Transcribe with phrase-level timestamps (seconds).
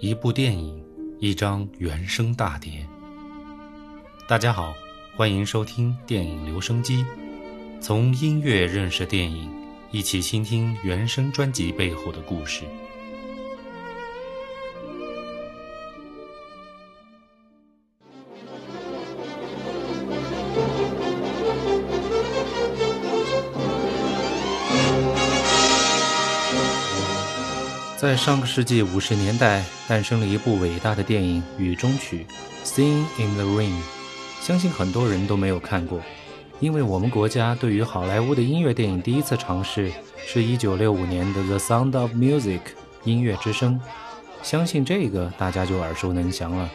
[0.00, 0.80] 一部电影，
[1.18, 2.86] 一张原声大碟。
[4.28, 4.72] 大家好，
[5.16, 7.04] 欢迎收听电影留声机，
[7.80, 9.50] 从音乐认识电影，
[9.90, 12.62] 一起倾听原声专辑背后的故事。
[28.00, 32.24] 在上个世纪五十年代，诞生了一部伟大的电影《雨中曲》
[32.64, 33.74] （Sing in the Rain）。
[34.40, 36.00] 相信很多人都没有看过，
[36.60, 39.90] 因为我们国家对于好莱坞的音乐电影第一次尝试
[40.24, 42.60] 是一九六五年的《The Sound of Music》
[43.02, 43.80] （音乐之声）。
[44.44, 46.70] 相信这个大家就耳熟能详了，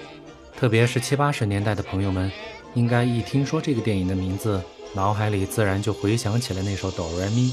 [0.57, 2.29] 特别是七八十年代的朋友们，
[2.73, 4.61] 应该一听说这个电影的名字，
[4.93, 7.49] 脑海里自然就回想起了那首《哆来咪》。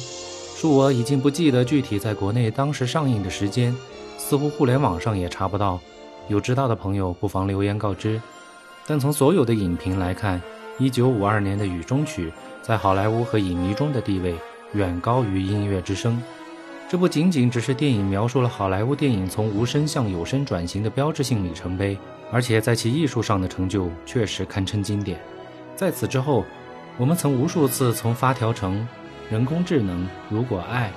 [0.61, 3.75] 恕我已经不记得具体在国内当时上映的时间，
[4.19, 5.81] 似乎互联网上也查不到。
[6.29, 8.21] 有知道的朋友不妨留言告知。
[8.87, 10.39] 但从所有的影评来看
[10.79, 12.29] ，1952年的《雨中曲》
[12.61, 14.35] 在好莱坞和影迷中的地位
[14.75, 16.13] 远高于《音乐之声》。
[16.91, 21.97] 这不仅仅只是电影描述了好莱坞电影从无声向有声转型的标志性里程碑，
[22.31, 25.19] 而且在其艺术上的成就确实堪称经典。
[25.75, 26.45] 在此之后，
[26.99, 28.87] 我们曾无数次从发条城。
[29.31, 30.91] 人工智能，如果爱，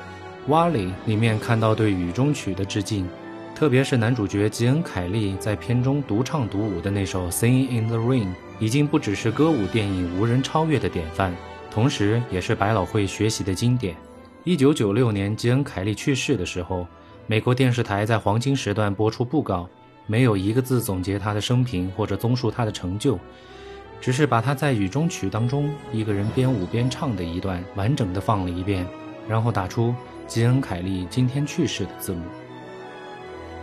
[0.51, 3.07] 《瓦里》里面看到对《雨中曲》的致敬，
[3.53, 8.25] 特别是男主角吉恩·凯利在片中独唱独舞的那首《Singing in the Rain》，
[8.57, 11.31] 已经不只是歌舞电影无人超越的典范，
[11.69, 13.95] 同时也是百老汇学习的经典。
[14.43, 16.87] 一九九六年，吉恩·凯利去世的时候，
[17.27, 19.69] 美国电视台在黄金时段播出布告，
[20.07, 23.19] 没有一个字总结他的生平或者综述他的成就。
[24.03, 28.85] 只是把他在雨中曲当中一个人边舞边唱的一段完整的放了一遍，
[29.29, 29.95] 然后打出
[30.27, 32.21] 吉恩·凯利今天去世的字幕。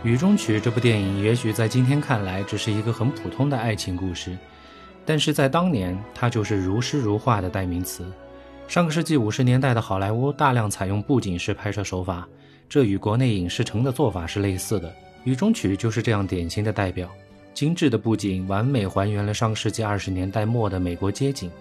[0.03, 4.35] 雨中曲这部电影也许在今天看来只是一个很普通的爱情故事，
[5.05, 8.11] 但是在当年它就是如诗如画的代名词。
[8.67, 12.27] 上个世纪五十年代的好莱坞大量采用布景式拍摄手法，
[12.67, 14.91] 这与国内影视城的做法是类似的。
[15.23, 17.07] 雨中曲就是这样典型的代表。
[17.53, 21.51] 精致的布景完美还原了上世纪二十年代末的美国街景，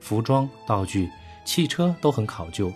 [0.00, 1.08] 服装、道具、
[1.44, 2.72] 汽车都很考究。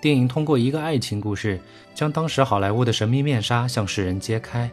[0.00, 1.60] 电影通过一个爱情故事，
[1.94, 4.68] 将当时好莱坞的神秘面纱向世人揭开，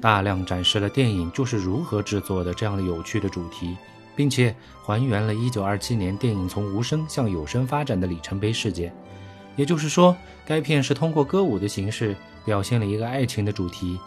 [0.00, 3.76] 大量展示了电影就是如何制作的这样的有趣的主题，
[4.16, 8.90] 并且还原了一九二七年电影从无声向有声发展的里程碑事件。
[9.56, 10.16] 也就是说，
[10.46, 12.16] 该片是通过歌舞的形式
[12.46, 13.98] 表现了一个爱情的主题。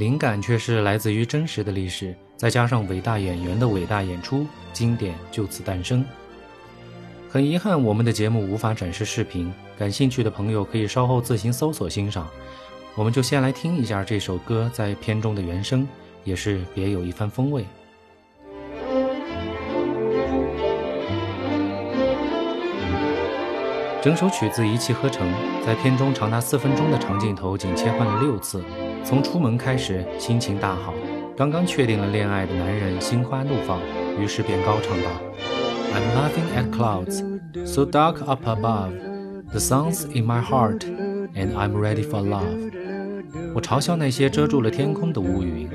[0.00, 6.02] 灵感却是来自于真实的历史，再加上伟大演员的伟大演出，经典就此诞生。
[7.28, 12.26] 很遗憾，我们的节目无法展示视频，感兴趣的朋友可以稍后自行搜索欣赏。
[12.94, 15.86] 我们就先来听一下这首歌在片中的原声，
[16.24, 17.66] 也是别有一番风味。
[24.00, 25.30] 整首曲子一气呵成，
[25.62, 28.64] 在片中长达四分钟的长镜头仅切换了六次。
[29.04, 30.94] 从出门开始，心情大好，
[31.36, 33.80] 刚刚确定了恋爱的男人心花怒放，
[34.20, 35.10] 于是便高唱道
[35.92, 37.22] ：“I'm laughing at clouds
[37.66, 38.92] so dark up above,
[39.50, 40.80] the sun's in my heart,
[41.34, 42.70] and I'm ready for love。”
[43.54, 45.68] 我嘲笑那些遮住了天空的乌云，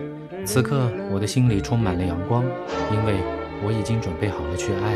[0.45, 2.43] 此刻我的心里充满了阳光，
[2.91, 3.15] 因为
[3.65, 4.95] 我已经准备好了去爱。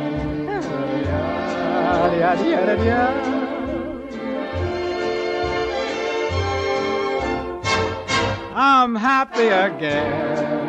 [8.53, 10.61] I'm happy again.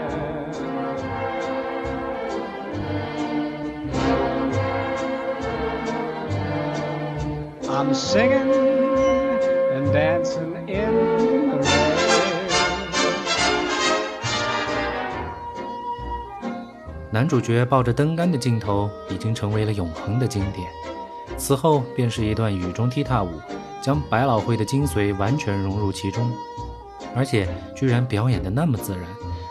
[7.69, 8.51] I'm singing
[9.73, 10.93] and dancing in
[11.49, 12.03] the rain.
[17.11, 20.67] 男主角抱着灯杆的镜头已经成为了永恒的经典。
[21.43, 23.29] 此后便是一段雨中踢踏舞，
[23.83, 26.31] 将百老汇的精髓完全融入其中，
[27.17, 29.03] 而且居然表演的那么自然，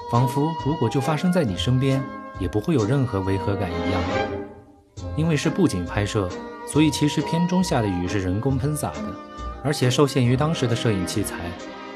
[0.09, 2.01] 仿佛如果就发生在你身边，
[2.39, 4.01] 也不会有任何违和感一样。
[5.17, 6.29] 因为是布景拍摄，
[6.65, 9.03] 所以其实片中下的雨是人工喷洒的，
[9.61, 11.35] 而且受限于当时的摄影器材，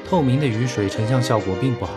[0.06, 1.92] 透明的雨水成像效果并不好。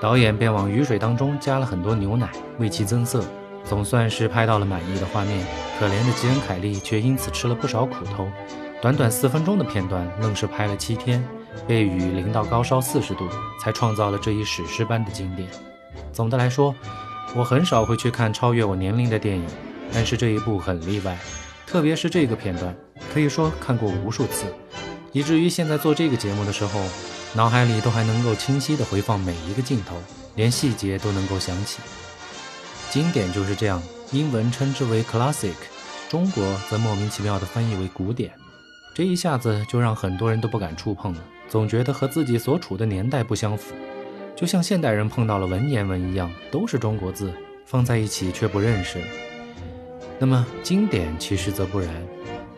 [0.00, 3.22] 导演便往雨水当中加了很多牛奶，为其增色，
[3.68, 5.44] 总算是拍到了满意的画面。
[5.78, 8.26] 可怜的吉恩·凯利却因此吃了不少苦头，
[8.80, 11.22] 短短四分钟的片段，愣是拍了七天，
[11.66, 13.28] 被雨淋到高烧四十度，
[13.60, 15.48] 才创造了这一史诗般的经典。
[16.12, 16.74] 总的来说，
[17.36, 19.46] 我很少会去看超越我年龄的电影，
[19.92, 21.16] 但是这一部很例外，
[21.66, 22.74] 特别是这个片段，
[23.12, 24.46] 可以说看过无数次，
[25.12, 26.80] 以至于现在做这个节目的时候。
[27.34, 29.96] 脑海里都还能够清晰地回放每一个镜头，
[30.34, 31.78] 连细节都能够想起。
[32.90, 33.82] 经典就是这样，
[34.12, 35.52] 英文称之为 classic，
[36.08, 38.32] 中国则莫名其妙地翻译为古典。
[38.94, 43.74] 这一下子就让很多人都不敢触碰了，总觉得和自己所处的年代不相符，
[44.34, 47.30] 就像现代人碰到了文言文一样，都是中国字，
[47.66, 49.02] 放在一起却不认识。
[50.18, 51.88] 那么经典其实则不然。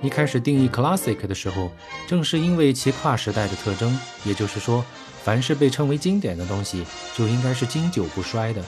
[0.00, 1.72] 一开始定义 classic 的时候，
[2.06, 4.82] 正是因为其跨时代的特征，也就是说，
[5.24, 6.86] 凡是被称为经典的东西，
[7.16, 8.62] 就应该是经久不衰的。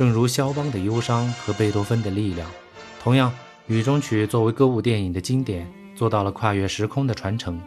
[0.00, 2.50] 正如肖邦的忧伤和贝多芬的力量，
[3.02, 3.30] 同样，
[3.66, 7.60] 《雨中曲》作为歌舞电影的经典，做到了跨越时空的传承。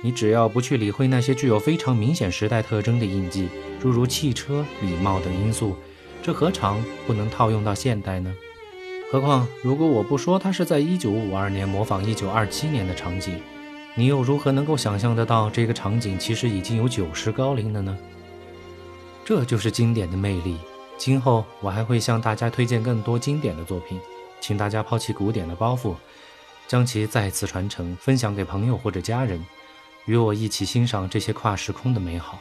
[0.00, 3.48] 你只要不去理会那些具有非常明显时代特征的印记，
[3.80, 5.74] 诸如汽车、礼貌等因素，
[6.22, 8.32] 这何尝不能套用到现代呢？
[9.10, 13.40] 何况，如果我不说它是在一九五二年模仿一九二七年的场景，
[13.96, 17.98] 你又如何能够想象得到这个场景其实已经有九十高龄了呢？
[19.24, 20.56] 这就是经典的魅力。
[20.96, 24.00] 今后我还会向大家推荐更多经典的作品，
[24.40, 25.94] 请大家抛弃古典的包袱，
[26.66, 29.44] 将其再次传承，分享给朋友或者家人，
[30.06, 32.38] 与我一起欣赏这些跨时空的美好。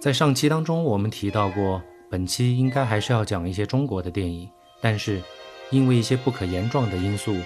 [0.00, 1.82] 在上期当中，我们提到过。
[2.10, 4.50] 本期应该还是要讲一些中国的电影，
[4.80, 5.22] 但是
[5.70, 7.36] 因为一些不可言状的因素，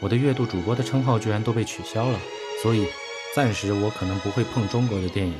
[0.00, 2.18] 我的月度主播的称号居然都被取消了，
[2.62, 2.86] 所以
[3.34, 5.34] 暂时我可能不会碰中国的电影。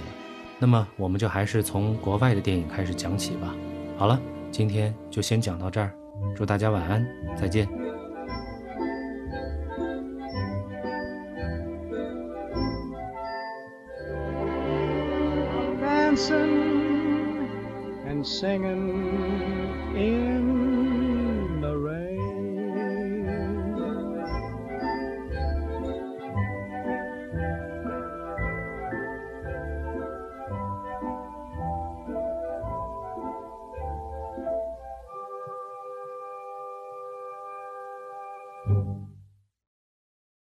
[0.60, 3.54] 那么我们就还是从国外的电影开始讲起吧。
[3.96, 4.20] 好了，
[4.50, 5.92] 今天就先讲到这儿，
[6.34, 7.06] 祝大家晚安，
[7.36, 7.68] 再见。